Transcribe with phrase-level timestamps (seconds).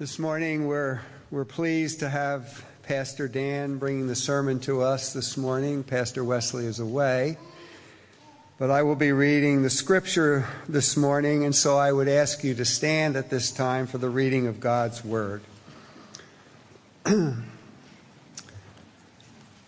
[0.00, 5.36] This morning, we're, we're pleased to have Pastor Dan bringing the sermon to us this
[5.36, 5.84] morning.
[5.84, 7.36] Pastor Wesley is away.
[8.58, 12.54] But I will be reading the scripture this morning, and so I would ask you
[12.54, 15.42] to stand at this time for the reading of God's Word.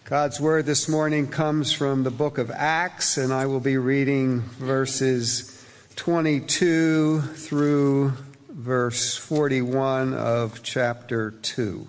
[0.04, 4.40] God's Word this morning comes from the book of Acts, and I will be reading
[4.40, 5.62] verses
[5.96, 8.14] 22 through
[8.62, 11.88] verse 41 of chapter 2.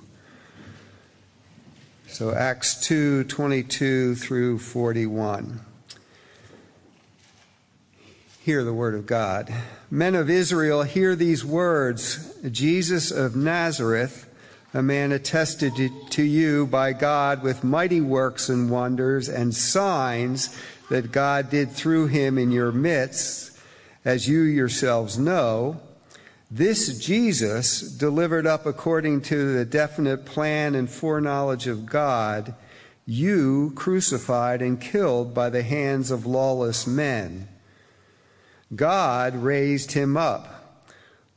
[2.07, 5.61] So Acts 2 22 through 41.
[8.39, 9.53] Hear the word of God.
[9.91, 14.27] Men of Israel, hear these words Jesus of Nazareth,
[14.73, 20.57] a man attested to you by God with mighty works and wonders and signs
[20.89, 23.55] that God did through him in your midst,
[24.03, 25.79] as you yourselves know.
[26.55, 32.53] This Jesus, delivered up according to the definite plan and foreknowledge of God,
[33.07, 37.47] you crucified and killed by the hands of lawless men.
[38.75, 40.85] God raised him up,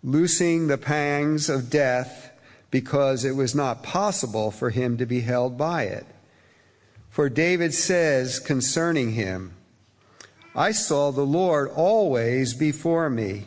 [0.04, 2.30] loosing the pangs of death
[2.70, 6.04] because it was not possible for him to be held by it.
[7.08, 9.54] For David says concerning him,
[10.54, 13.46] I saw the Lord always before me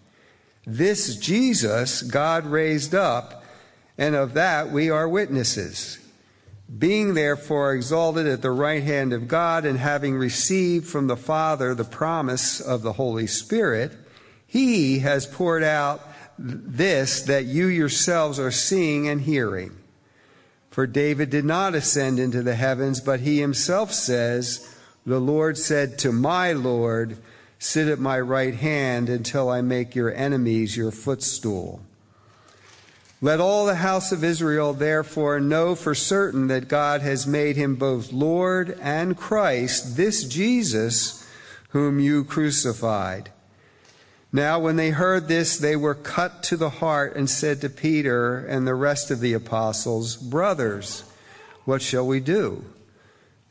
[0.65, 3.43] This Jesus God raised up,
[3.97, 5.97] and of that we are witnesses.
[6.77, 11.73] Being therefore exalted at the right hand of God, and having received from the Father
[11.73, 13.91] the promise of the Holy Spirit,
[14.45, 16.07] he has poured out
[16.37, 19.77] this that you yourselves are seeing and hearing.
[20.69, 24.73] For David did not ascend into the heavens, but he himself says,
[25.05, 27.17] The Lord said to my Lord,
[27.63, 31.79] Sit at my right hand until I make your enemies your footstool.
[33.21, 37.75] Let all the house of Israel therefore know for certain that God has made him
[37.75, 41.23] both Lord and Christ, this Jesus
[41.69, 43.29] whom you crucified.
[44.33, 48.39] Now, when they heard this, they were cut to the heart and said to Peter
[48.39, 51.03] and the rest of the apostles, Brothers,
[51.65, 52.65] what shall we do?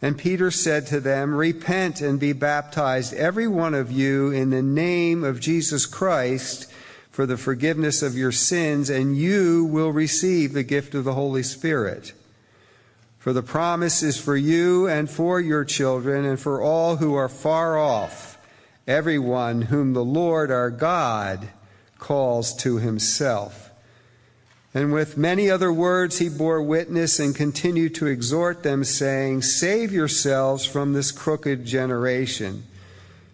[0.03, 4.62] And Peter said to them, Repent and be baptized, every one of you, in the
[4.62, 6.72] name of Jesus Christ
[7.11, 11.43] for the forgiveness of your sins, and you will receive the gift of the Holy
[11.43, 12.15] Spirit.
[13.19, 17.28] For the promise is for you and for your children and for all who are
[17.28, 18.39] far off,
[18.87, 21.50] everyone whom the Lord our God
[21.99, 23.69] calls to himself.
[24.72, 29.92] And with many other words he bore witness and continued to exhort them, saying, Save
[29.92, 32.64] yourselves from this crooked generation.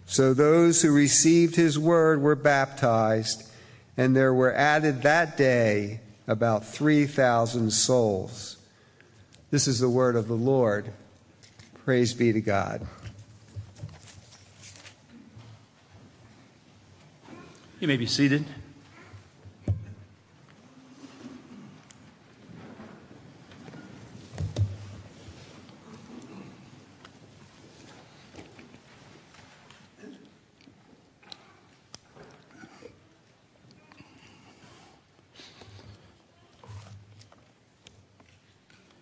[0.07, 3.43] So those who received his word were baptized,
[3.97, 8.57] and there were added that day about 3,000 souls.
[9.51, 10.91] This is the word of the Lord.
[11.85, 12.85] Praise be to God.
[17.79, 18.45] You may be seated.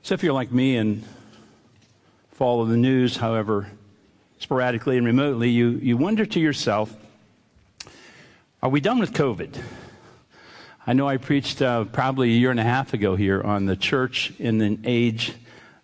[0.06, 1.04] So if you're like me and
[2.34, 3.72] follow the news, however,
[4.38, 6.96] sporadically and remotely, you, you wonder to yourself,
[8.62, 9.60] are we done with COVID?
[10.86, 13.76] I know I preached uh, probably a year and a half ago here on the
[13.76, 15.34] church in the age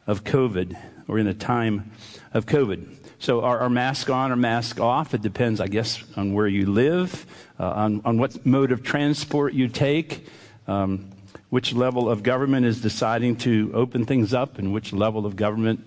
[0.05, 0.77] of COVID,
[1.07, 1.91] or in the time
[2.31, 2.97] of COVID.
[3.17, 5.15] So, are, are mask on or mask off?
[5.15, 7.25] It depends, I guess, on where you live,
[7.59, 10.27] uh, on, on what mode of transport you take.
[10.67, 11.09] Um,
[11.51, 15.85] which level of government is deciding to open things up and which level of government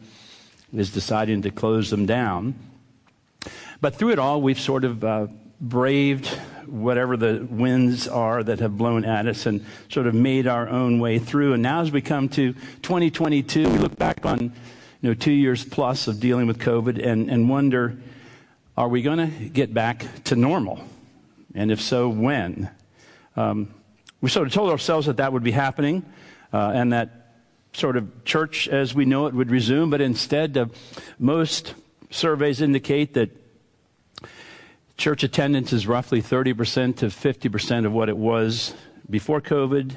[0.75, 2.55] is deciding to close them down.
[3.81, 5.27] But through it all, we've sort of uh,
[5.59, 6.27] braved
[6.67, 11.01] whatever the winds are that have blown at us and sort of made our own
[11.01, 11.55] way through.
[11.55, 12.53] And now as we come to
[12.83, 14.53] 2022, we look back on you
[15.01, 17.97] know, two years plus of dealing with COVID and, and wonder,
[18.77, 20.87] are we going to get back to normal?
[21.55, 22.69] And if so, when?
[23.35, 23.73] Um,
[24.25, 26.05] we sort of told ourselves that that would be happening
[26.53, 27.37] uh, and that
[27.73, 30.67] sort of church as we know it would resume, but instead, uh,
[31.19, 31.75] most
[32.11, 33.31] surveys indicate that
[34.97, 38.75] Church attendance is roughly 30% to 50% of what it was
[39.11, 39.93] before COVID.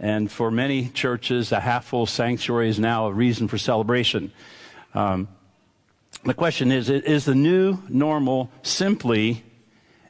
[0.00, 4.32] And for many churches, a half full sanctuary is now a reason for celebration.
[4.94, 5.28] Um,
[6.24, 9.44] the question is Is the new normal simply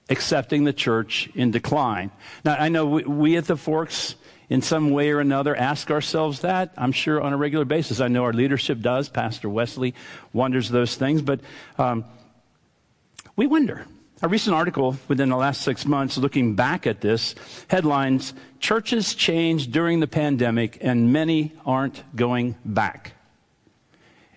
[0.08, 2.10] accepting the church in decline?
[2.44, 4.16] Now, I know we, we at the Forks,
[4.48, 8.00] in some way or another, ask ourselves that, I'm sure, on a regular basis.
[8.00, 9.08] I know our leadership does.
[9.08, 9.94] Pastor Wesley
[10.32, 11.22] wonders those things.
[11.22, 11.40] But
[11.78, 12.04] um,
[13.36, 13.86] we wonder
[14.22, 17.34] a recent article within the last six months looking back at this
[17.68, 23.13] headlines Churches changed during the pandemic and many aren't going back.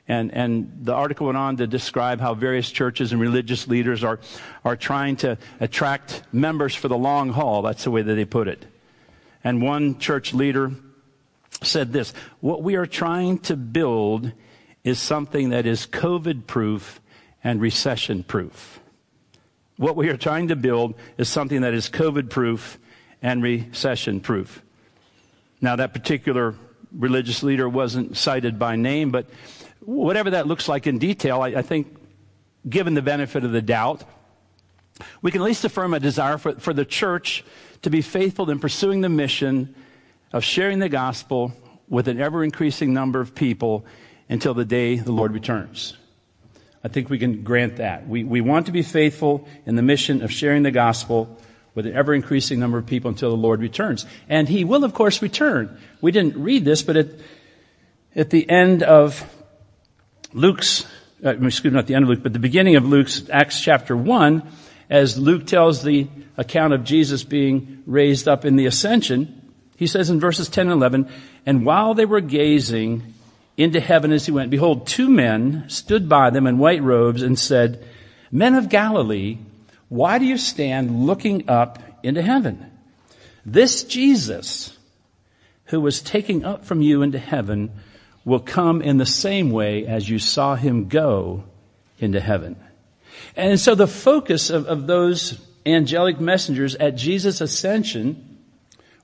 [0.07, 4.19] And, and the article went on to describe how various churches and religious leaders are,
[4.63, 7.61] are trying to attract members for the long haul.
[7.61, 8.65] That's the way that they put it.
[9.43, 10.71] And one church leader
[11.61, 14.31] said this What we are trying to build
[14.83, 17.01] is something that is COVID proof
[17.43, 18.79] and recession proof.
[19.75, 22.79] What we are trying to build is something that is COVID proof
[23.21, 24.61] and recession proof.
[25.61, 26.55] Now, that particular
[26.91, 29.27] religious leader wasn't cited by name, but
[29.87, 31.95] whatever that looks like in detail, I, I think,
[32.67, 34.03] given the benefit of the doubt,
[35.21, 37.45] we can at least affirm a desire for, for the church
[37.83, 39.75] to be faithful in pursuing the mission
[40.33, 41.53] of sharing the gospel
[41.87, 43.85] with an ever increasing number of people
[44.27, 45.95] until the day the Lord returns.
[46.83, 48.07] I think we can grant that.
[48.09, 51.39] We, we want to be faithful in the mission of sharing the gospel
[51.75, 54.05] with an ever increasing number of people until the Lord returns.
[54.27, 55.79] And He will, of course, return.
[56.01, 57.07] We didn't read this, but at,
[58.15, 59.23] at the end of
[60.33, 60.85] Luke's,
[61.23, 63.95] uh, excuse me, not the end of Luke, but the beginning of Luke's Acts chapter
[63.95, 64.43] 1,
[64.89, 70.09] as Luke tells the account of Jesus being raised up in the ascension, he says
[70.09, 71.09] in verses 10 and 11,
[71.45, 73.13] and while they were gazing
[73.55, 77.39] into heaven as he went, behold, two men stood by them in white robes and
[77.39, 77.85] said,
[78.31, 79.37] Men of Galilee,
[79.89, 82.71] why do you stand looking up into heaven?
[83.45, 84.77] This Jesus,
[85.65, 87.71] who was taking up from you into heaven,
[88.27, 91.45] will come in the same way as you saw him go
[91.97, 92.57] into heaven.
[93.37, 98.37] And so the focus of, of those angelic messengers at Jesus' ascension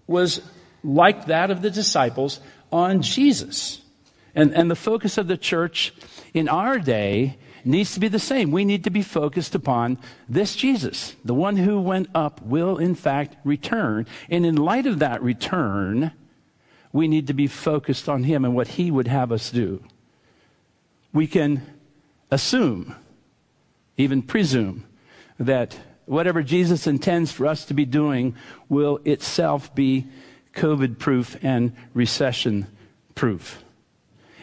[0.07, 0.41] was
[0.83, 3.81] like that of the disciples on Jesus.
[4.35, 5.93] And, and the focus of the church
[6.33, 8.51] in our day needs to be the same.
[8.51, 11.15] We need to be focused upon this Jesus.
[11.23, 14.05] The one who went up will, in fact, return.
[14.29, 16.11] And in light of that return,
[16.93, 19.83] we need to be focused on him and what he would have us do.
[21.11, 21.63] We can
[22.31, 22.95] assume,
[23.97, 24.85] even presume,
[25.39, 28.35] that whatever Jesus intends for us to be doing
[28.69, 30.07] will itself be
[30.53, 32.67] COVID proof and recession
[33.15, 33.63] proof.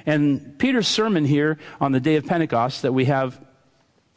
[0.04, 3.40] And Peter's sermon here on the day of Pentecost that we have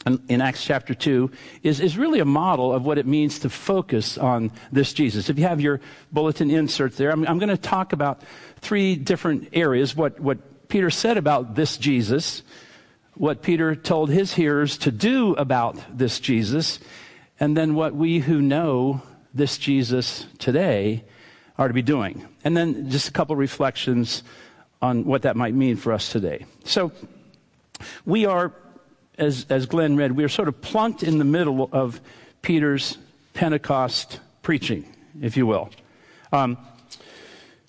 [0.05, 1.31] in Acts chapter 2
[1.63, 5.29] is, is really a model of what it means to focus on this Jesus.
[5.29, 5.79] If you have your
[6.11, 8.21] bulletin insert there, I'm, I'm going to talk about
[8.57, 9.95] three different areas.
[9.95, 12.43] What, what Peter said about this Jesus,
[13.15, 16.79] what Peter told his hearers to do about this Jesus,
[17.39, 19.01] and then what we who know
[19.33, 21.03] this Jesus today
[21.57, 22.25] are to be doing.
[22.43, 24.23] And then just a couple reflections
[24.81, 26.45] on what that might mean for us today.
[26.65, 26.91] So
[28.05, 28.53] we are,
[29.17, 32.01] as, as Glenn read, we are sort of plunked in the middle of
[32.41, 32.97] Peter's
[33.33, 34.85] Pentecost preaching,
[35.21, 35.69] if you will.
[36.31, 36.57] Um,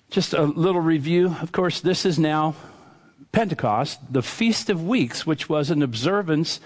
[0.09, 1.35] just a little review.
[1.41, 2.55] Of course, this is now
[3.31, 6.59] Pentecost, the Feast of Weeks, which was an observance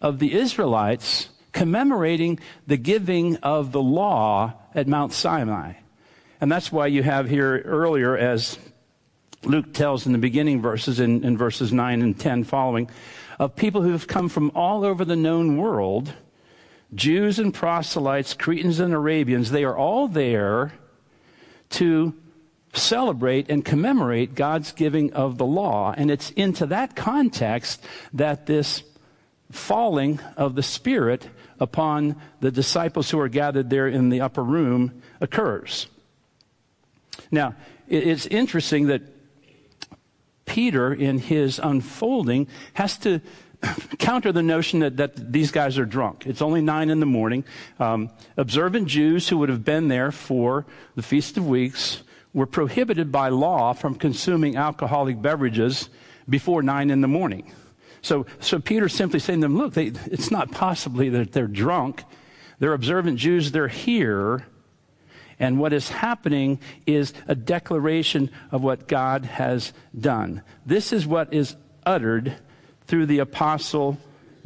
[0.00, 5.72] of the Israelites commemorating the giving of the law at Mount Sinai.
[6.40, 8.58] And that's why you have here earlier, as
[9.42, 12.90] Luke tells in the beginning verses, in, in verses 9 and 10 following,
[13.40, 16.12] of people who have come from all over the known world
[16.94, 20.72] Jews and proselytes, Cretans and Arabians, they are all there
[21.70, 22.14] to
[22.72, 25.94] celebrate and commemorate God's giving of the law.
[25.96, 28.82] And it's into that context that this
[29.52, 31.28] falling of the Spirit
[31.60, 35.86] upon the disciples who are gathered there in the upper room occurs.
[37.30, 37.54] Now,
[37.88, 39.02] it's interesting that
[40.50, 43.20] Peter, in his unfolding, has to
[44.00, 46.26] counter the notion that, that these guys are drunk.
[46.26, 47.44] It's only nine in the morning.
[47.78, 50.66] Um, observant Jews who would have been there for
[50.96, 52.02] the Feast of Weeks
[52.34, 55.88] were prohibited by law from consuming alcoholic beverages
[56.28, 57.52] before nine in the morning.
[58.02, 62.02] So, so Peter's simply saying to them, look, they, it's not possibly that they're drunk.
[62.58, 63.52] They're observant Jews.
[63.52, 64.46] They're here.
[65.40, 70.42] And what is happening is a declaration of what God has done.
[70.66, 72.36] This is what is uttered
[72.86, 73.98] through the apostle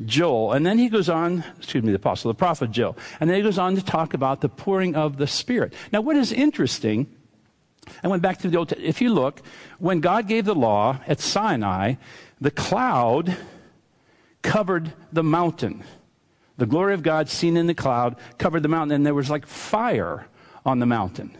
[0.04, 0.52] Joel.
[0.52, 2.96] And then he goes on, excuse me, the apostle, the prophet Joel.
[3.20, 5.74] And then he goes on to talk about the pouring of the Spirit.
[5.92, 7.06] Now, what is interesting,
[8.02, 8.88] I went back to the Old Testament.
[8.88, 9.42] If you look,
[9.78, 11.94] when God gave the law at Sinai,
[12.40, 13.36] the cloud
[14.42, 15.82] covered the mountain.
[16.56, 19.46] The glory of God seen in the cloud covered the mountain, and there was like
[19.46, 20.28] fire
[20.64, 21.36] on the mountain.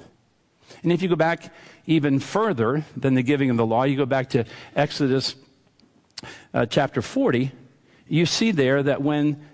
[0.83, 1.53] And if you go back
[1.87, 5.35] even further than the giving of the law, you go back to Exodus
[6.53, 7.53] uh, chapter 40,
[8.09, 9.47] you see there that when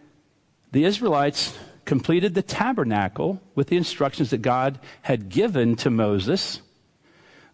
[0.73, 6.61] the Israelites completed the tabernacle with the instructions that God had given to Moses,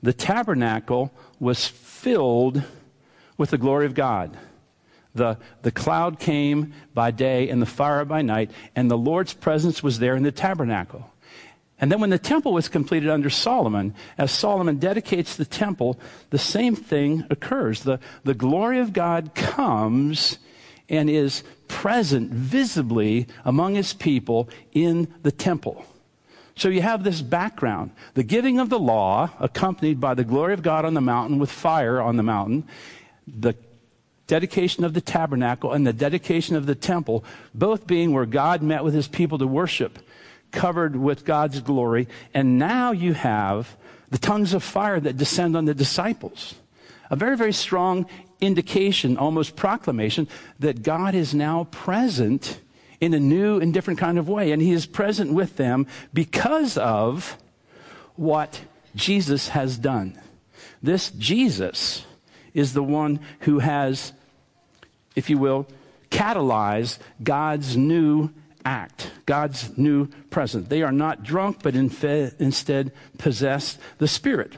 [0.03, 2.63] the tabernacle was filled
[3.39, 4.37] with the glory of God.
[5.15, 9.83] The, the cloud came by day and the fire by night, and the Lord's presence
[9.83, 11.11] was there in the tabernacle.
[11.79, 15.99] And then when the temple was completed under Solomon, as Solomon dedicates the temple,
[16.31, 17.83] the same thing occurs.
[17.83, 20.39] The, the glory of God comes
[20.89, 25.85] and is present visibly among his people in the temple.
[26.55, 27.91] So you have this background.
[28.15, 31.51] The giving of the law, accompanied by the glory of God on the mountain with
[31.51, 32.65] fire on the mountain,
[33.27, 33.55] the
[34.27, 38.83] dedication of the tabernacle and the dedication of the temple, both being where God met
[38.83, 39.99] with his people to worship
[40.57, 42.09] covered with God's glory.
[42.35, 43.77] And now you have
[44.11, 46.55] the tongues of fire that descend on the disciples.
[47.11, 48.07] A very, very strong
[48.41, 50.27] indication, almost proclamation,
[50.59, 52.59] that God is now present
[53.01, 54.51] in a new and different kind of way.
[54.51, 57.37] And He is present with them because of
[58.17, 58.63] what
[58.97, 60.19] Jesus has done.
[60.83, 62.05] This Jesus
[62.55, 64.13] is the one who has,
[65.15, 65.67] if you will,
[66.11, 68.31] catalyzed God's new
[68.67, 70.69] act, God's new present.
[70.69, 74.55] They are not drunk, but instead possess the Spirit.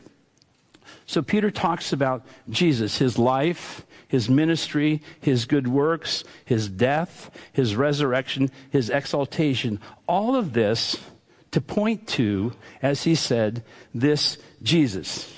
[1.04, 7.76] So Peter talks about Jesus, his life, his ministry, his good works, his death, his
[7.76, 9.78] resurrection, his exaltation.
[10.06, 10.96] All of this
[11.50, 13.62] to point to, as he said,
[13.94, 15.32] this Jesus.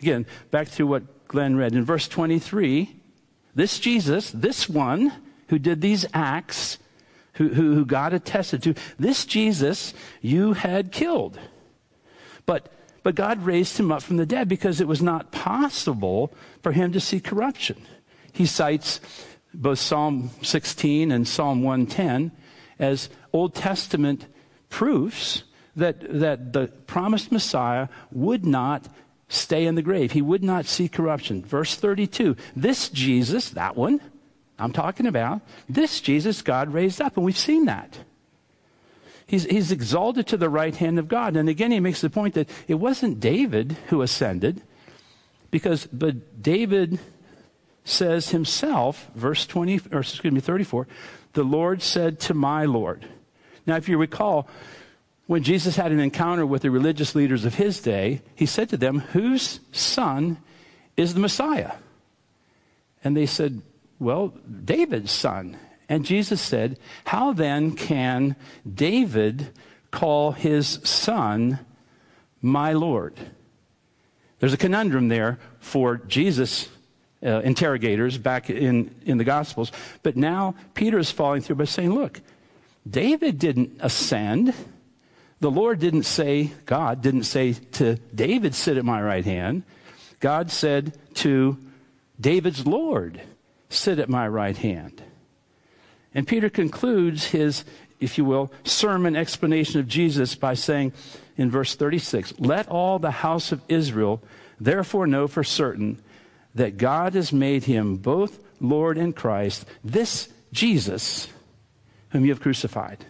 [0.00, 2.96] Again, back to what Glenn read in verse 23.
[3.54, 5.12] This Jesus, this one
[5.48, 6.78] who did these acts,
[7.36, 11.38] who, who, who God attested to, this Jesus you had killed.
[12.44, 16.72] But, but God raised him up from the dead because it was not possible for
[16.72, 17.76] him to see corruption.
[18.32, 19.00] He cites
[19.52, 22.32] both Psalm 16 and Psalm 110
[22.78, 24.26] as Old Testament
[24.68, 28.88] proofs that, that the promised Messiah would not
[29.28, 30.12] stay in the grave.
[30.12, 31.44] He would not see corruption.
[31.44, 34.00] Verse 32 This Jesus, that one,
[34.58, 37.98] I'm talking about this Jesus God raised up, and we've seen that.
[39.26, 41.36] He's, he's exalted to the right hand of God.
[41.36, 44.62] And again, he makes the point that it wasn't David who ascended,
[45.50, 46.98] because, but David
[47.84, 50.86] says himself, verse 20, or excuse me, 34,
[51.32, 53.06] the Lord said to my Lord.
[53.66, 54.48] Now, if you recall,
[55.26, 58.76] when Jesus had an encounter with the religious leaders of his day, he said to
[58.76, 60.38] them, Whose son
[60.96, 61.72] is the Messiah?
[63.02, 63.60] And they said,
[63.98, 64.34] well,
[64.64, 65.56] David's son.
[65.88, 68.36] And Jesus said, How then can
[68.72, 69.48] David
[69.90, 71.58] call his son
[72.42, 73.14] my Lord?
[74.38, 76.68] There's a conundrum there for Jesus
[77.24, 79.72] uh, interrogators back in, in the Gospels.
[80.02, 82.20] But now Peter is falling through by saying, Look,
[82.88, 84.54] David didn't ascend.
[85.40, 89.62] The Lord didn't say, God didn't say to David, Sit at my right hand.
[90.20, 91.58] God said to
[92.20, 93.20] David's Lord,
[93.68, 95.02] sit at my right hand.
[96.14, 97.64] And Peter concludes his,
[98.00, 100.92] if you will, sermon explanation of Jesus by saying
[101.36, 104.22] in verse 36 Let all the house of Israel
[104.58, 106.00] therefore know for certain
[106.54, 111.28] that God has made him both Lord and Christ, this Jesus
[112.10, 113.04] whom you have crucified.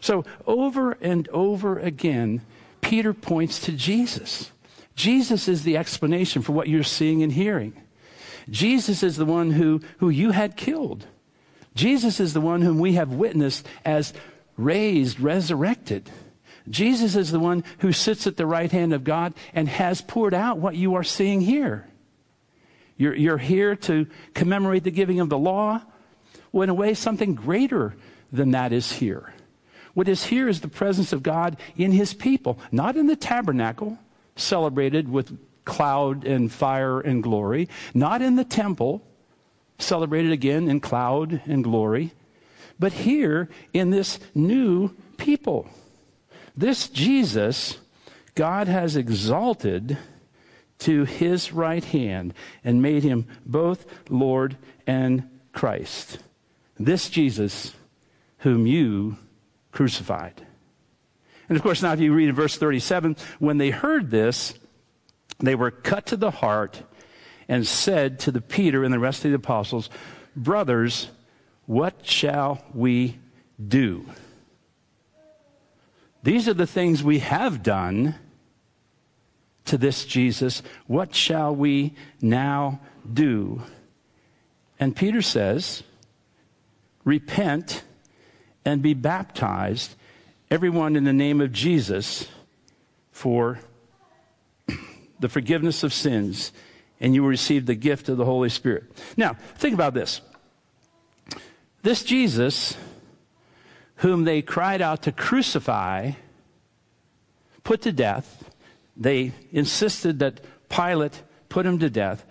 [0.00, 2.42] So over and over again,
[2.80, 4.50] Peter points to Jesus.
[4.96, 7.80] Jesus is the explanation for what you're seeing and hearing.
[8.50, 11.06] Jesus is the one who, who you had killed.
[11.74, 14.12] Jesus is the one whom we have witnessed as
[14.56, 16.10] raised, resurrected.
[16.68, 20.34] Jesus is the one who sits at the right hand of God and has poured
[20.34, 21.86] out what you are seeing here.
[22.96, 25.82] You're, you're here to commemorate the giving of the law.
[26.50, 27.94] Well, in a way, something greater
[28.32, 29.32] than that is here.
[29.94, 33.98] What is here is the presence of God in his people, not in the tabernacle,
[34.36, 39.02] celebrated with cloud and fire and glory, not in the temple,
[39.78, 42.12] celebrated again in cloud and glory,
[42.78, 45.68] but here in this new people.
[46.56, 47.76] This Jesus,
[48.34, 49.98] God has exalted
[50.80, 52.32] to his right hand
[52.64, 54.56] and made him both Lord
[54.86, 56.18] and Christ.
[56.78, 57.74] This Jesus
[58.38, 59.18] whom you
[59.70, 60.46] crucified.
[61.48, 64.54] And of course, now if you read in verse 37, when they heard this,
[65.38, 66.82] they were cut to the heart
[67.48, 69.88] and said to the Peter and the rest of the apostles,
[70.36, 71.08] Brothers,
[71.66, 73.18] what shall we
[73.66, 74.06] do?
[76.22, 78.16] These are the things we have done
[79.66, 80.62] to this Jesus.
[80.86, 82.80] What shall we now
[83.10, 83.62] do?
[84.80, 85.82] And Peter says,
[87.04, 87.82] Repent
[88.64, 89.94] and be baptized,
[90.50, 92.28] everyone in the name of Jesus,
[93.10, 93.60] for
[95.20, 96.52] the forgiveness of sins,
[97.00, 98.84] and you will receive the gift of the Holy Spirit.
[99.16, 100.20] Now, think about this.
[101.82, 102.76] This Jesus,
[103.96, 106.12] whom they cried out to crucify,
[107.62, 108.50] put to death,
[108.96, 112.24] they insisted that Pilate put him to death.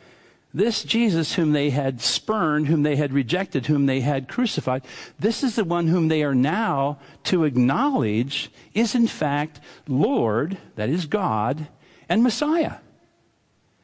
[0.54, 4.84] This Jesus, whom they had spurned, whom they had rejected, whom they had crucified,
[5.20, 10.90] this is the one whom they are now to acknowledge is in fact Lord, that
[10.90, 11.68] is God,
[12.10, 12.76] and Messiah.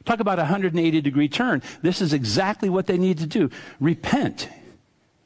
[0.04, 1.62] Talk about a 180 degree turn.
[1.82, 3.50] This is exactly what they need to do.
[3.80, 4.48] Repent.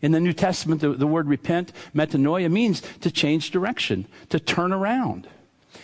[0.01, 4.73] In the New Testament, the, the word repent, metanoia, means to change direction, to turn
[4.73, 5.27] around.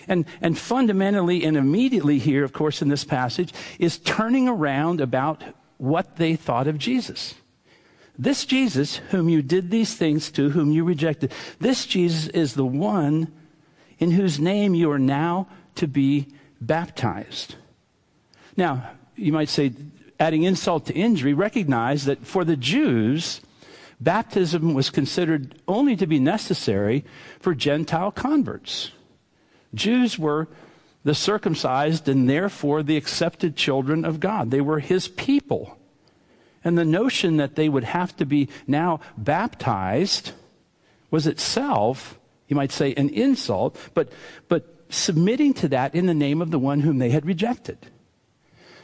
[0.06, 5.42] And, and fundamentally and immediately here, of course, in this passage, is turning around about
[5.78, 7.34] what they thought of Jesus.
[8.16, 12.64] This Jesus, whom you did these things to, whom you rejected, this Jesus is the
[12.64, 13.32] one
[13.98, 16.28] in whose name you are now to be
[16.66, 17.56] baptized.
[18.56, 19.72] Now, you might say,
[20.18, 23.40] adding insult to injury, recognize that for the Jews,
[24.00, 27.04] baptism was considered only to be necessary
[27.40, 28.92] for Gentile converts.
[29.74, 30.48] Jews were
[31.02, 34.50] the circumcised and therefore the accepted children of God.
[34.50, 35.78] They were his people.
[36.64, 40.32] And the notion that they would have to be now baptized
[41.10, 44.10] was itself, you might say, an insult, but,
[44.48, 47.78] but submitting to that in the name of the one whom they had rejected.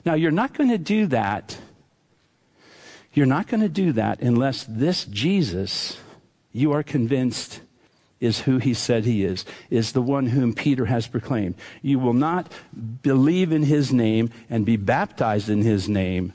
[0.04, 1.58] Now, you're not going to do that.
[3.12, 5.98] You're not going to do that unless this Jesus,
[6.52, 7.60] you are convinced,
[8.20, 11.54] is who he said he is, is the one whom Peter has proclaimed.
[11.82, 12.52] You will not
[13.02, 16.34] believe in his name and be baptized in his name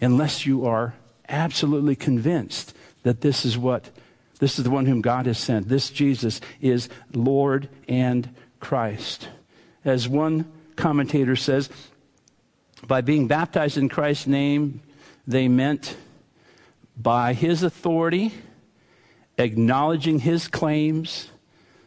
[0.00, 0.94] unless you are
[1.28, 3.90] absolutely convinced that this is what
[4.38, 5.68] this is the one whom God has sent.
[5.68, 8.28] This Jesus is Lord and
[8.60, 9.28] Christ.
[9.84, 11.70] As one commentator says,
[12.86, 14.82] by being baptized in Christ's name,
[15.26, 15.96] they meant
[16.96, 18.32] by his authority
[19.38, 21.28] acknowledging his claims,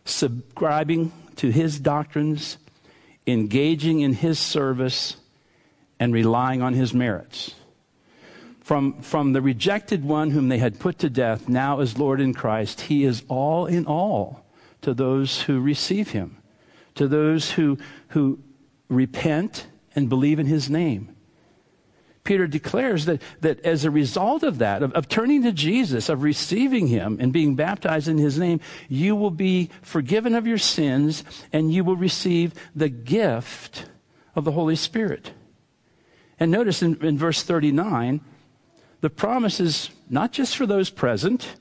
[0.05, 2.57] subscribing to his doctrines,
[3.27, 5.17] engaging in his service,
[5.99, 7.53] and relying on his merits.
[8.61, 12.33] From, from the rejected one whom they had put to death, now as Lord in
[12.33, 14.45] Christ, he is all in all
[14.81, 16.37] to those who receive him,
[17.01, 18.37] to those who, who
[18.87, 21.15] repent and believe in his name.
[22.23, 26.21] Peter declares that, that as a result of that, of, of turning to Jesus, of
[26.21, 31.23] receiving him and being baptized in his name, you will be forgiven of your sins
[31.51, 33.85] and you will receive the gift
[34.35, 35.31] of the Holy Spirit.
[36.39, 38.21] And notice in, in verse 39,
[38.99, 41.55] the promise is not just for those present,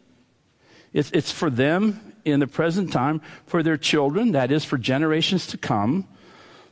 [0.92, 5.46] it's, it's for them in the present time, for their children, that is, for generations
[5.48, 6.06] to come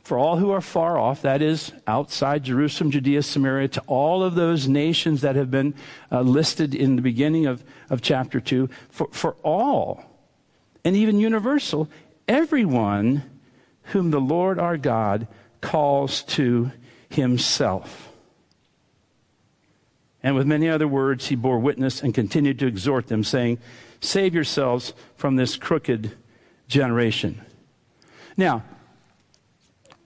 [0.09, 4.33] for all who are far off, that is, outside Jerusalem, Judea, Samaria, to all of
[4.33, 5.75] those nations that have been
[6.11, 10.03] uh, listed in the beginning of, of chapter 2, for, for all,
[10.83, 11.87] and even universal,
[12.27, 13.21] everyone
[13.83, 15.27] whom the Lord our God
[15.61, 16.71] calls to
[17.09, 18.09] himself.
[20.23, 23.59] And with many other words, he bore witness and continued to exhort them, saying,
[24.01, 26.11] Save yourselves from this crooked
[26.67, 27.41] generation.
[28.37, 28.63] Now,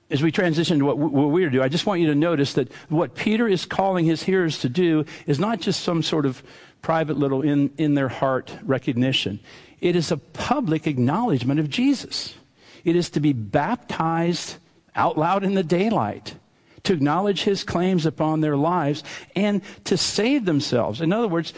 [0.10, 2.72] as we transition to what, we're to do, I just want you to notice that
[2.90, 6.44] what Peter is calling his hearers to do is not just some sort of
[6.82, 9.40] private little in, in their heart recognition.
[9.82, 12.36] It is a public acknowledgement of Jesus.
[12.84, 14.58] It is to be baptized
[14.96, 16.36] out loud in the daylight,
[16.84, 19.04] to acknowledge his claims upon their lives,
[19.36, 21.02] and to save themselves.
[21.02, 21.54] In other words,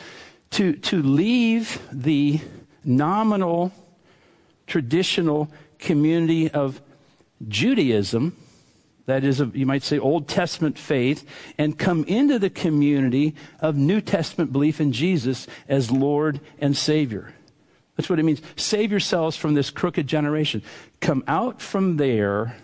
[0.51, 2.39] to, to leave the
[2.83, 3.71] nominal,
[4.67, 6.81] traditional community of
[7.47, 8.35] Judaism,
[9.05, 11.27] that is, a, you might say, Old Testament faith,
[11.57, 17.33] and come into the community of New Testament belief in Jesus as Lord and Savior.
[17.95, 18.41] That's what it means.
[18.55, 20.63] Save yourselves from this crooked generation.
[20.99, 22.57] Come out from there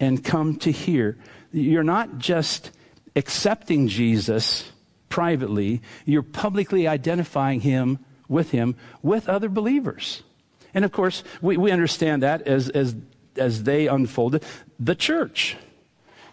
[0.00, 1.16] and come to here.
[1.52, 2.70] You're not just
[3.14, 4.70] accepting Jesus
[5.08, 10.22] privately, you're publicly identifying him with him with other believers.
[10.74, 12.94] And of course, we, we understand that as, as,
[13.36, 14.44] as they unfolded.
[14.78, 15.56] The church.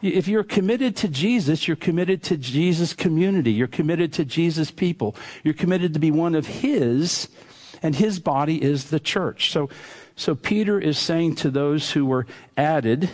[0.02, 3.54] If you're committed to Jesus, you're committed to Jesus' community.
[3.54, 5.16] You're committed to Jesus' people.
[5.44, 7.30] You're committed to be one of His,
[7.82, 9.52] and His body is the church.
[9.52, 9.70] So,
[10.16, 13.10] so Peter is saying to those who were added,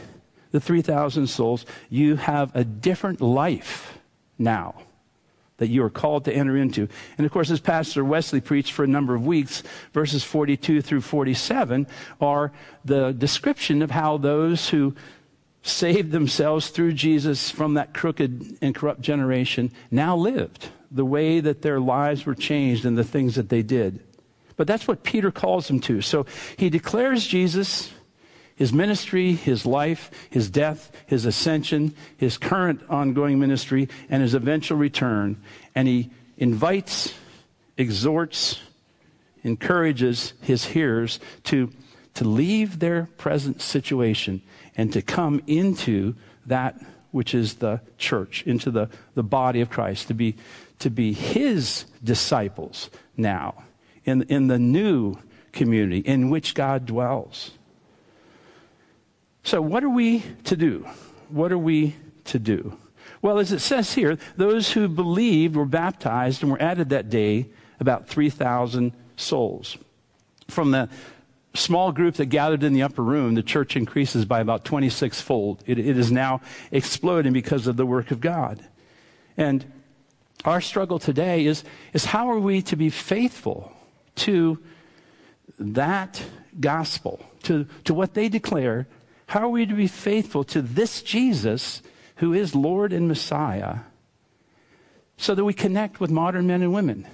[0.52, 3.97] the 3,000 souls, you have a different life
[4.38, 4.76] now
[5.62, 6.88] that you are called to enter into.
[7.19, 9.62] And of course, as Pastor Wesley preached for a number of weeks,
[9.93, 11.86] verses 42 through 47
[12.19, 12.52] are
[12.84, 14.95] the description of how those who
[15.62, 21.62] saved themselves through Jesus from that crooked and corrupt generation now lived the way that
[21.62, 24.00] their lives were changed and the things that they did.
[24.58, 26.02] But that's what Peter calls them to.
[26.02, 26.26] So
[26.58, 27.91] he declares Jesus,
[28.62, 34.78] his ministry, his life, his death, his ascension, his current ongoing ministry, and his eventual
[34.78, 35.36] return.
[35.74, 37.12] And he invites,
[37.76, 38.60] exhorts,
[39.43, 41.71] encourages his hearers to,
[42.13, 44.43] to leave their present situation
[44.78, 46.13] and to come into
[46.45, 50.36] that which is the church, into the, the body of Christ, to be,
[50.78, 53.63] to be his disciples now
[54.06, 55.17] in, in the new
[55.52, 57.50] community in which God dwells.
[59.51, 60.87] So, what are we to do?
[61.27, 62.77] What are we to do?
[63.21, 67.49] Well, as it says here, those who believed were baptized and were added that day
[67.77, 69.77] about 3,000 souls.
[70.47, 70.87] From the
[71.53, 75.61] small group that gathered in the upper room, the church increases by about 26 fold.
[75.65, 76.39] It, it is now
[76.71, 78.65] exploding because of the work of God.
[79.35, 79.69] And
[80.45, 83.73] our struggle today is, is how are we to be faithful
[84.15, 84.59] to
[85.59, 86.23] that
[86.57, 88.87] gospel, to, to what they declare?
[89.31, 91.81] How are we to be faithful to this Jesus
[92.17, 93.77] who is Lord and Messiah
[95.15, 97.07] so that we connect with modern men and women?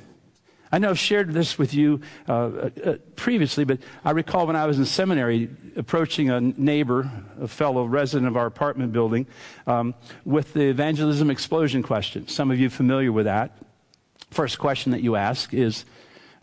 [0.71, 4.65] I know I've shared this with you uh, uh, previously, but I recall when I
[4.65, 7.07] was in seminary approaching a neighbor,
[7.39, 9.27] a fellow resident of our apartment building,
[9.67, 9.93] um,
[10.25, 12.27] with the evangelism explosion question.
[12.27, 13.55] Some of you familiar with that.
[14.31, 15.85] First question that you ask is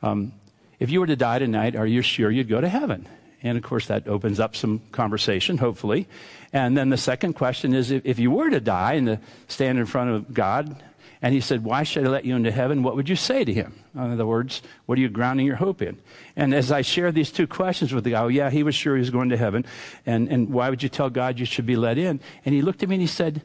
[0.05, 0.35] um,
[0.79, 3.09] If you were to die tonight, are you sure you'd go to heaven?
[3.45, 6.09] And of course, that opens up some conversation, hopefully.
[6.53, 9.79] And then the second question is if, if you were to die and to stand
[9.79, 10.83] in front of God,
[11.21, 12.83] and he said, Why should I let you into heaven?
[12.83, 13.75] What would you say to him?
[13.95, 15.99] In other words, what are you grounding your hope in?
[16.37, 18.95] And as I shared these two questions with the guy, oh, yeah, he was sure
[18.95, 19.65] he was going to heaven.
[20.05, 22.21] And, and why would you tell God you should be let in?
[22.45, 23.43] And he looked at me and he said,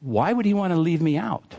[0.00, 1.54] Why would he want to leave me out?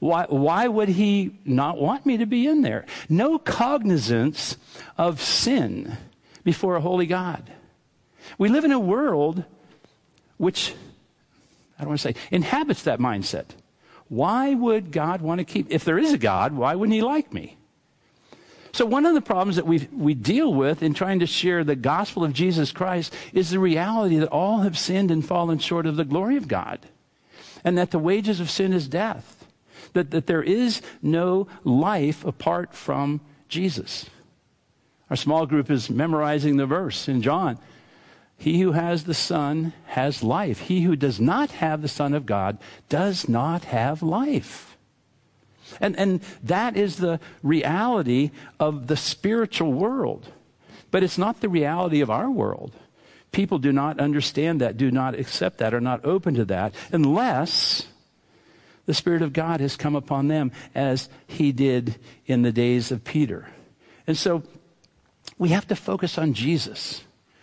[0.00, 2.86] Why, why would he not want me to be in there?
[3.08, 4.56] No cognizance
[4.98, 5.96] of sin
[6.42, 7.52] before a holy God.
[8.38, 9.44] We live in a world
[10.38, 10.74] which
[11.80, 13.46] I don't want to say, inhabits that mindset.
[14.08, 17.32] Why would God want to keep, if there is a God, why wouldn't he like
[17.32, 17.56] me?
[18.72, 21.74] So, one of the problems that we we deal with in trying to share the
[21.74, 25.96] gospel of Jesus Christ is the reality that all have sinned and fallen short of
[25.96, 26.80] the glory of God,
[27.64, 29.39] and that the wages of sin is death,
[29.92, 34.06] that, that there is no life apart from Jesus.
[35.08, 37.58] Our small group is memorizing the verse in John
[38.40, 40.60] he who has the Son has life.
[40.60, 42.56] He who does not have the Son of God
[42.88, 44.78] does not have life.
[45.78, 50.32] And, and that is the reality of the spiritual world.
[50.90, 52.72] But it's not the reality of our world.
[53.30, 57.88] People do not understand that, do not accept that, are not open to that, unless
[58.86, 63.04] the Spirit of God has come upon them as He did in the days of
[63.04, 63.48] Peter.
[64.06, 64.42] And so
[65.38, 67.02] we have to focus on Jesus.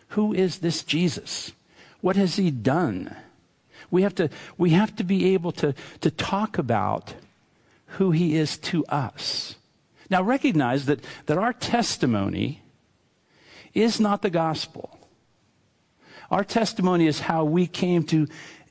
[0.10, 1.52] Who is this Jesus?
[2.02, 3.15] What has he done?
[3.89, 7.15] We have to, we have to be able to, to talk about
[7.97, 9.56] who he is to us.
[10.10, 12.62] Now recognize that, that our testimony
[13.73, 15.00] is not the gospel.
[16.30, 18.28] Our testimony is how we came to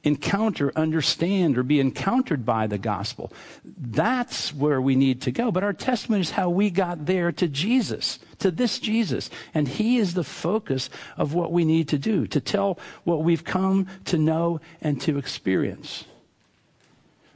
[0.07, 3.33] encounter, understand, or be encountered by the gospel.
[3.65, 5.51] That's where we need to go.
[5.51, 9.29] But our testimony is how we got there to Jesus, to this Jesus.
[9.53, 13.43] And He is the focus of what we need to do, to tell what we've
[13.43, 16.05] come to know and to experience.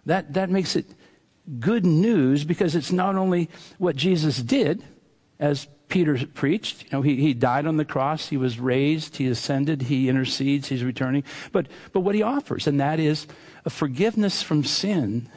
[0.06, 0.86] That, that makes it
[1.58, 4.84] good news because it's not only what Jesus did,
[5.40, 6.84] as Peter preached.
[6.84, 10.68] You know, he, he died on the cross, he was raised, he ascended, he intercedes,
[10.68, 11.24] he's returning.
[11.52, 13.26] But, but what he offers, and that is
[13.64, 15.28] a forgiveness from sin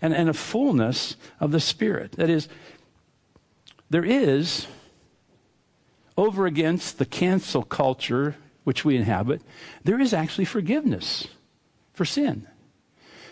[0.00, 2.12] and, and a fullness of the Spirit.
[2.12, 2.48] That is,
[3.90, 4.66] there is,
[6.16, 9.42] over against the cancel culture which we inhabit,
[9.84, 11.28] there is actually forgiveness
[11.92, 12.46] for sin.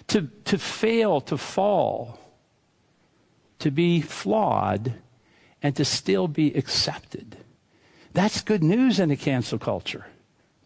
[0.09, 2.19] To, to fail, to fall,
[3.61, 4.93] to be flawed,
[5.65, 7.39] and to still be accepted.
[8.13, 10.07] That's good news in a cancel culture.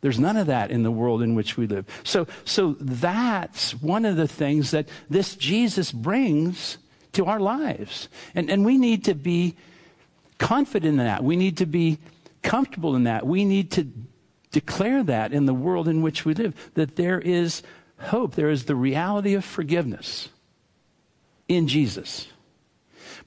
[0.00, 1.86] There's none of that in the world in which we live.
[2.02, 6.78] So, so that's one of the things that this Jesus brings
[7.12, 8.08] to our lives.
[8.34, 9.56] And, and we need to be
[10.38, 11.22] confident in that.
[11.22, 11.98] We need to be
[12.42, 13.24] comfortable in that.
[13.24, 13.86] We need to
[14.50, 17.62] declare that in the world in which we live, that there is
[18.00, 18.34] hope.
[18.34, 20.28] There is the reality of forgiveness
[21.48, 22.26] in Jesus.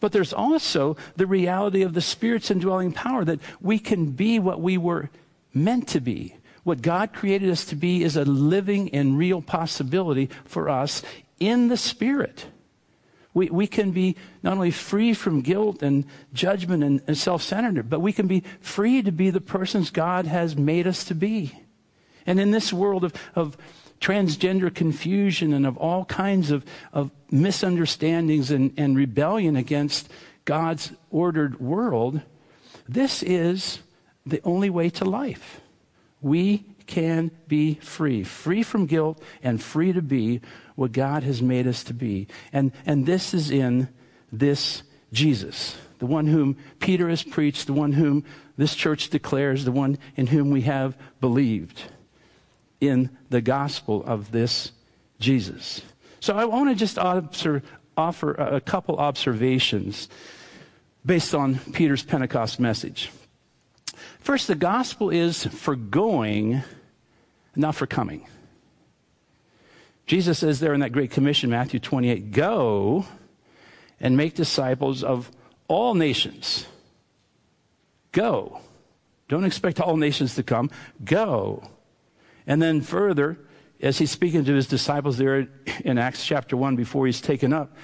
[0.01, 4.59] But there's also the reality of the Spirit's indwelling power that we can be what
[4.59, 5.09] we were
[5.53, 6.35] meant to be.
[6.63, 11.03] What God created us to be is a living and real possibility for us
[11.39, 12.47] in the Spirit.
[13.33, 17.85] We, we can be not only free from guilt and judgment and, and self centeredness,
[17.87, 21.53] but we can be free to be the persons God has made us to be.
[22.25, 23.57] And in this world of, of
[24.01, 30.09] transgender confusion and of all kinds of, of misunderstandings and, and rebellion against
[30.43, 32.19] God's ordered world,
[32.89, 33.79] this is
[34.25, 35.61] the only way to life.
[36.19, 40.41] We can be free, free from guilt and free to be
[40.75, 42.27] what God has made us to be.
[42.51, 43.87] And, and this is in
[44.31, 44.81] this
[45.13, 48.25] Jesus, the one whom Peter has preached, the one whom
[48.57, 51.83] this church declares, the one in whom we have believed
[52.81, 54.71] in the gospel of this
[55.19, 55.81] Jesus.
[56.19, 57.63] So I want to just observe,
[57.95, 60.09] offer a couple observations
[61.05, 63.11] based on Peter's Pentecost message.
[64.19, 66.63] First, the gospel is for going,
[67.55, 68.27] not for coming.
[70.05, 73.05] Jesus says there in that Great Commission, Matthew 28, go
[73.99, 75.31] and make disciples of
[75.67, 76.65] all nations.
[78.11, 78.59] Go.
[79.29, 80.69] Don't expect all nations to come.
[81.03, 81.63] Go
[82.51, 83.37] and then further,
[83.79, 85.47] as he's speaking to his disciples there
[85.85, 87.77] in Acts chapter 1 before he's taken up,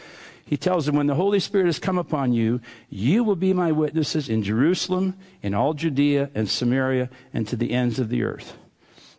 [0.44, 3.72] he tells them, When the Holy Spirit has come upon you, you will be my
[3.72, 8.58] witnesses in Jerusalem, in all Judea and Samaria, and to the ends of the earth.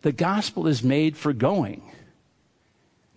[0.03, 1.81] The gospel is made for going,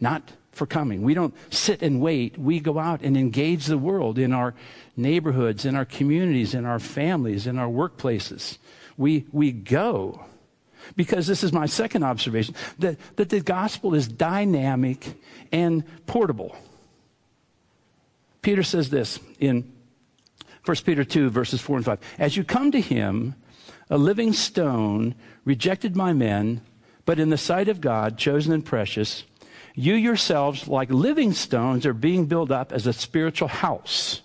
[0.01, 1.03] not for coming.
[1.03, 2.39] We don't sit and wait.
[2.39, 4.55] We go out and engage the world in our
[4.97, 8.57] neighborhoods, in our communities, in our families, in our workplaces.
[8.97, 10.25] We, we go
[10.97, 15.15] because this is my second observation that, that the gospel is dynamic
[15.51, 16.57] and portable.
[18.43, 19.73] Peter says this in
[20.65, 21.99] 1 Peter 2, verses 4 and 5.
[22.19, 23.35] As you come to him,
[23.91, 25.15] a living stone,
[25.45, 26.61] rejected by men,
[27.05, 29.25] but in the sight of God, chosen and precious,
[29.75, 34.23] you yourselves, like living stones, are being built up as a spiritual house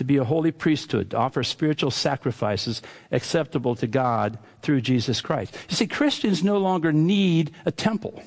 [0.00, 2.80] to be a holy priesthood, to offer spiritual sacrifices
[3.12, 5.54] acceptable to God through Jesus Christ.
[5.68, 8.22] You see, Christians no longer need a temple.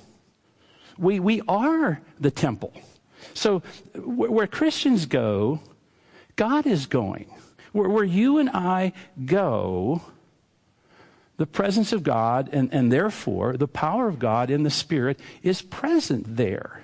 [0.99, 2.73] We, we are the temple.
[3.33, 3.63] So
[3.95, 5.61] where Christians go,
[6.35, 7.33] God is going.
[7.71, 8.93] Where, where you and I
[9.25, 10.03] go,
[11.37, 15.63] the presence of God and, and therefore the power of God in the Spirit is
[15.63, 16.83] present there.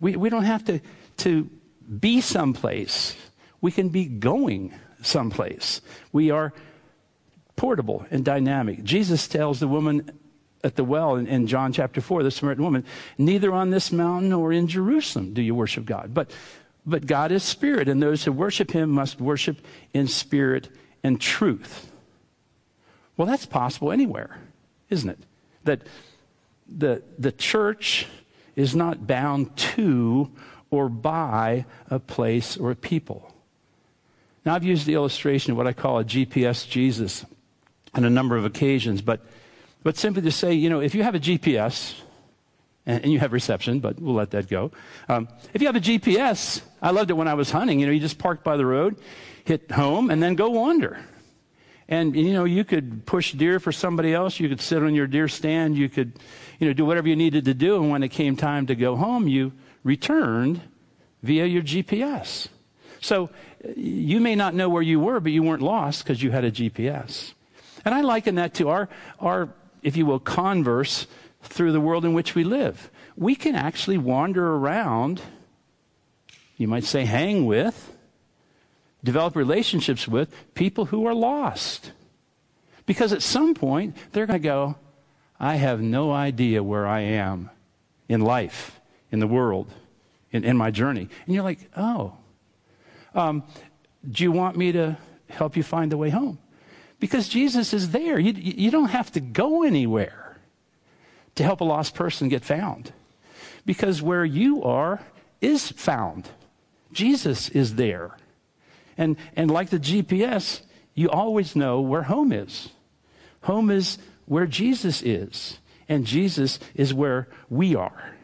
[0.00, 0.80] We, we don't have to,
[1.18, 1.48] to
[1.98, 3.16] be someplace
[3.60, 5.80] we can be going someplace.
[6.12, 6.52] We are
[7.56, 8.84] portable and dynamic.
[8.84, 10.10] Jesus tells the woman
[10.64, 12.84] at the well in, in, John chapter 4, the Samaritan woman,
[13.16, 16.12] neither on this mountain nor in Jerusalem do you worship God.
[16.12, 16.30] But,
[16.84, 19.58] but God is spirit, and those who worship him must worship
[19.92, 20.68] in spirit
[21.02, 21.90] and truth.
[23.16, 24.40] Well, that's possible anywhere,
[24.90, 25.18] isn't it?
[25.64, 25.82] That
[26.68, 28.06] the, the church
[28.56, 30.30] is not bound to
[30.70, 33.32] or by a place or a people.
[34.44, 37.24] Now, I've used the illustration of what I call a GPS Jesus
[37.94, 39.20] on a number of occasions, but,
[39.82, 41.94] but simply to say, you know, if you have a GPS,
[42.88, 44.72] and, and you have reception, but we'll let that go.
[45.08, 47.78] Um, if you have a GPS, I loved it when I was hunting.
[47.78, 48.96] You know, you just park by the road,
[49.44, 50.98] hit home, and then go wander.
[51.88, 54.40] And, you know, you could push deer for somebody else.
[54.40, 55.76] You could sit on your deer stand.
[55.76, 56.18] You could,
[56.58, 57.76] you know, do whatever you needed to do.
[57.76, 59.52] And when it came time to go home, you
[59.84, 60.60] returned
[61.22, 62.48] via your GPS.
[63.00, 63.30] So
[63.64, 66.44] uh, you may not know where you were, but you weren't lost because you had
[66.44, 67.32] a GPS.
[67.84, 68.88] And I liken that to our,
[69.20, 69.48] our,
[69.82, 71.06] if you will, converse
[71.42, 72.90] through the world in which we live.
[73.16, 75.22] We can actually wander around,
[76.56, 77.96] you might say, hang with,
[79.02, 81.92] develop relationships with people who are lost.
[82.86, 84.76] Because at some point, they're going to go,
[85.38, 87.50] I have no idea where I am
[88.08, 88.80] in life,
[89.12, 89.70] in the world,
[90.32, 91.08] in, in my journey.
[91.26, 92.14] And you're like, oh,
[93.18, 93.42] um,
[94.08, 94.96] do you want me to
[95.28, 96.38] help you find the way home?
[97.00, 98.18] Because Jesus is there.
[98.18, 100.38] You, you don't have to go anywhere
[101.34, 102.92] to help a lost person get found.
[103.64, 105.00] Because where you are
[105.40, 106.28] is found.
[106.92, 108.16] Jesus is there.
[108.96, 110.62] And, and like the GPS,
[110.94, 112.70] you always know where home is.
[113.42, 118.14] Home is where Jesus is, and Jesus is where we are.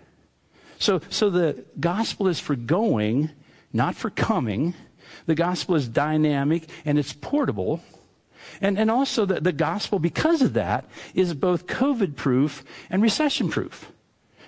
[0.79, 3.31] So, so the gospel is for going,
[3.73, 4.75] not for coming.
[5.27, 7.83] The gospel is dynamic and it's portable.
[8.61, 10.85] And, and also, the, the gospel, because of that,
[11.15, 13.91] is both COVID proof and recession proof.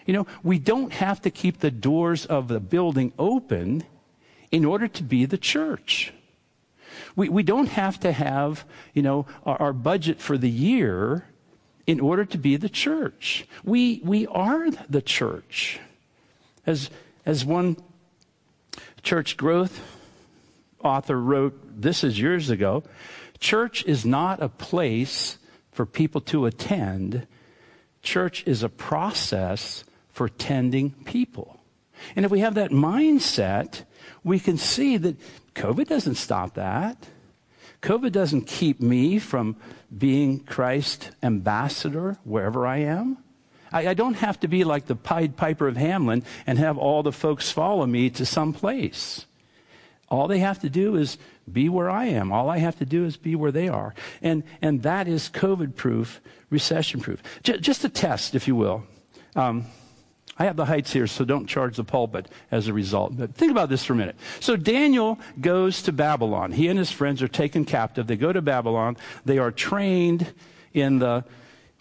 [0.04, 3.84] You know, we don't have to keep the doors of the building open
[4.52, 6.12] in order to be the church.
[7.16, 11.26] We, we don't have to have, you know, our, our budget for the year
[11.86, 13.46] in order to be the church.
[13.64, 15.80] We, we are the church.
[16.66, 16.90] As,
[17.24, 17.76] as one
[19.02, 19.80] church growth
[20.82, 22.82] author wrote, this is years ago,
[23.38, 25.38] church is not a place
[25.72, 27.26] for people to attend.
[28.02, 31.60] Church is a process for tending people.
[32.14, 33.82] And if we have that mindset,
[34.24, 35.16] we can see that
[35.54, 37.08] COVID doesn't stop that.
[37.82, 39.56] COVID doesn't keep me from
[39.96, 43.18] being Christ ambassador wherever I am.
[43.72, 47.02] I, I, don't have to be like the Pied Piper of Hamelin and have all
[47.02, 49.26] the folks follow me to some place.
[50.08, 51.18] All they have to do is
[51.50, 52.32] be where I am.
[52.32, 53.94] All I have to do is be where they are.
[54.22, 57.22] And, and that is COVID proof, recession proof.
[57.42, 58.84] J- just a test, if you will.
[59.34, 59.66] Um,
[60.38, 63.16] I have the heights here, so don't charge the pulpit as a result.
[63.16, 64.16] But think about this for a minute.
[64.38, 66.52] So Daniel goes to Babylon.
[66.52, 68.06] He and his friends are taken captive.
[68.06, 68.98] They go to Babylon.
[69.24, 70.32] They are trained
[70.74, 71.24] in the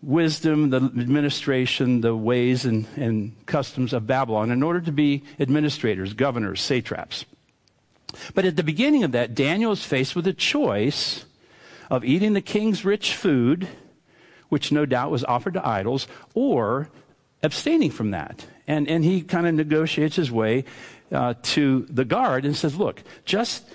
[0.01, 6.13] wisdom, the administration, the ways and, and customs of Babylon in order to be administrators,
[6.13, 7.25] governors, satraps.
[8.33, 11.25] But at the beginning of that, Daniel is faced with a choice
[11.89, 13.67] of eating the king's rich food,
[14.49, 16.89] which no doubt was offered to idols, or
[17.43, 18.45] abstaining from that.
[18.67, 20.65] And, and he kind of negotiates his way
[21.11, 23.69] uh, to the guard and says, Look, just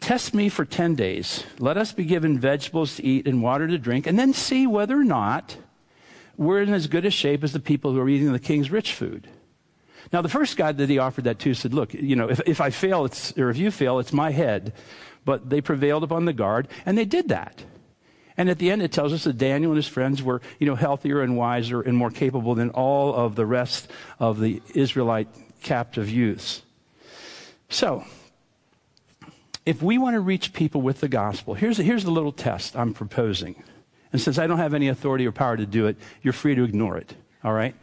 [0.00, 1.44] test me for 10 days.
[1.58, 4.98] Let us be given vegetables to eat and water to drink, and then see whether
[4.98, 5.56] or not
[6.36, 8.92] we're in as good a shape as the people who are eating the king's rich
[8.92, 9.28] food.
[10.12, 12.60] Now, the first guy that he offered that to said, Look, you know, if, if
[12.60, 14.72] I fail, it's, or if you fail, it's my head.
[15.24, 17.64] But they prevailed upon the guard, and they did that.
[18.36, 20.74] And at the end, it tells us that Daniel and his friends were, you know,
[20.74, 23.90] healthier and wiser and more capable than all of the rest
[24.20, 25.28] of the Israelite
[25.62, 26.62] captive youths.
[27.68, 28.04] So,
[29.64, 32.94] if we want to reach people with the gospel, here's, here's the little test I'm
[32.94, 33.62] proposing.
[34.12, 36.62] And since I don't have any authority or power to do it, you're free to
[36.62, 37.14] ignore it.
[37.42, 37.74] All right?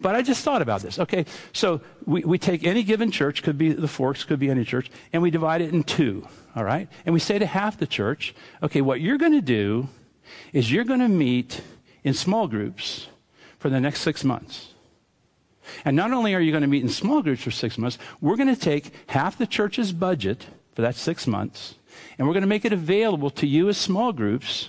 [0.00, 0.98] But I just thought about this.
[0.98, 4.64] Okay, so we, we take any given church, could be the Forks, could be any
[4.64, 6.88] church, and we divide it in two all right?
[7.06, 9.88] And we say to half the church, okay, what you're going to do
[10.52, 11.62] is you're going to meet
[12.02, 13.08] in small groups
[13.58, 14.68] for the next six months.
[15.84, 18.36] And not only are you going to meet in small groups for six months, we're
[18.36, 21.76] going to take half the church's budget for that six months,
[22.18, 24.68] and we're going to make it available to you as small groups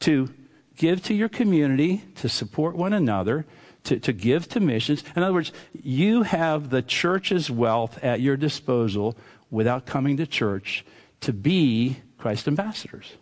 [0.00, 0.32] to
[0.76, 3.46] give to your community, to support one another,
[3.84, 5.04] to, to give to missions.
[5.16, 9.16] In other words, you have the church's wealth at your disposal
[9.50, 10.84] without coming to church
[11.20, 13.14] to be Christ ambassadors.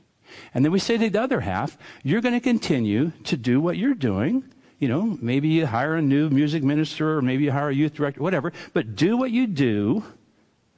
[0.54, 3.76] And then we say to the other half, you're going to continue to do what
[3.76, 4.44] you're doing.
[4.78, 7.94] You know, maybe you hire a new music minister or maybe you hire a youth
[7.94, 10.04] director, whatever, but do what you do,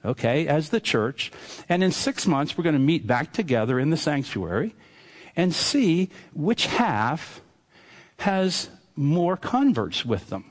[0.05, 1.31] okay, as the church.
[1.69, 4.75] And in six months, we're going to meet back together in the sanctuary
[5.37, 7.42] and see which half
[8.19, 8.71] has
[9.01, 10.44] more converts with them.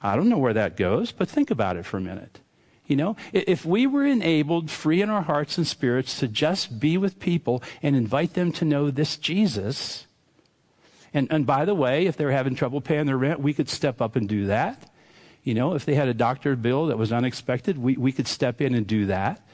[0.00, 2.40] I don't know where that goes, but think about it for a minute.
[2.86, 6.96] You know, if we were enabled, free in our hearts and spirits, to just be
[6.96, 10.06] with people and invite them to know this Jesus,
[11.12, 14.00] and, and by the way, if they're having trouble paying their rent, we could step
[14.00, 14.90] up and do that.
[15.42, 18.60] You know, if they had a doctor bill that was unexpected, we, we could step
[18.60, 19.45] in and do that.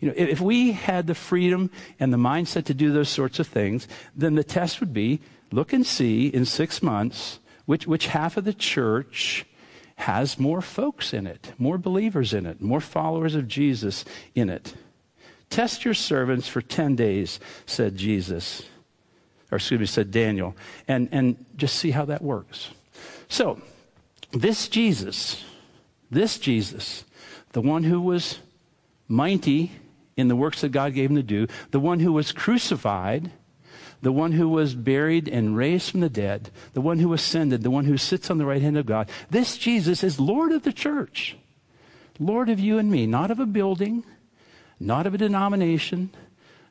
[0.00, 3.46] You know, if we had the freedom and the mindset to do those sorts of
[3.46, 5.20] things, then the test would be
[5.52, 9.44] look and see in six months which, which half of the church
[9.96, 14.74] has more folks in it, more believers in it, more followers of Jesus in it.
[15.50, 18.62] Test your servants for 10 days, said Jesus.
[19.50, 20.54] Or excuse me, said Daniel.
[20.86, 22.70] And, and just see how that works.
[23.28, 23.60] So,
[24.32, 25.44] this Jesus,
[26.10, 27.04] this Jesus,
[27.52, 28.38] the one who was
[29.08, 29.72] mighty
[30.16, 33.30] in the works that God gave him to do, the one who was crucified,
[34.02, 37.70] the one who was buried and raised from the dead, the one who ascended, the
[37.70, 39.08] one who sits on the right hand of God.
[39.30, 41.36] This Jesus is Lord of the church,
[42.18, 44.04] Lord of you and me, not of a building,
[44.80, 46.10] not of a denomination,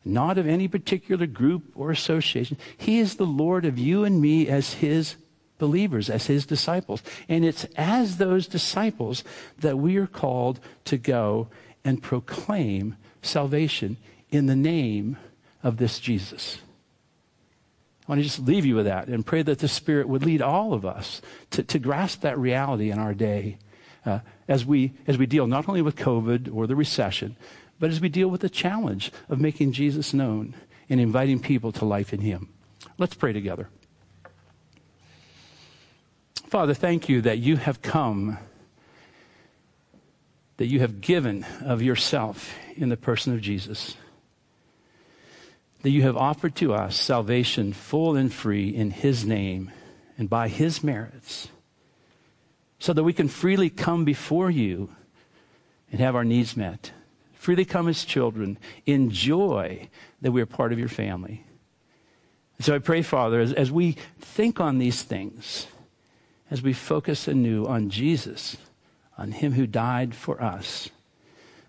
[0.03, 2.57] not of any particular group or association.
[2.77, 5.15] He is the Lord of you and me as his
[5.57, 7.01] believers, as his disciples.
[7.27, 9.23] And it's as those disciples
[9.59, 11.47] that we are called to go
[11.83, 13.97] and proclaim salvation
[14.29, 15.17] in the name
[15.63, 16.59] of this Jesus.
[18.07, 20.41] I want to just leave you with that and pray that the Spirit would lead
[20.41, 21.21] all of us
[21.51, 23.57] to, to grasp that reality in our day
[24.05, 27.35] uh, as, we, as we deal not only with COVID or the recession,
[27.79, 30.53] but as we deal with the challenge of making Jesus known
[30.87, 32.49] and inviting people to life in Him.
[32.99, 33.69] Let's pray together.
[36.47, 38.37] Father, thank you that you have come,
[40.57, 43.95] that you have given of yourself in the person of Jesus
[45.85, 49.69] that you have offered to us salvation full and free in His name
[50.17, 51.49] and by His merits,
[52.79, 54.89] so that we can freely come before you
[55.91, 56.91] and have our needs met.
[57.35, 59.87] Freely come as children, enjoy
[60.21, 61.45] that we are part of your family.
[62.61, 65.67] So I pray, Father, as, as we think on these things,
[66.49, 68.57] as we focus anew on Jesus,
[69.17, 70.89] on Him who died for us,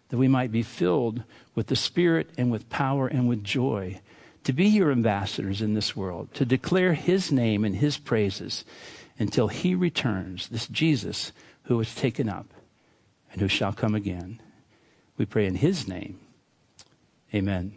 [0.08, 1.22] that we might be filled
[1.54, 4.00] with the Spirit and with power and with joy
[4.46, 8.64] to be your ambassadors in this world, to declare his name and his praises
[9.18, 11.32] until he returns, this Jesus
[11.64, 12.46] who was taken up
[13.32, 14.40] and who shall come again.
[15.18, 16.20] We pray in his name.
[17.34, 17.74] Amen.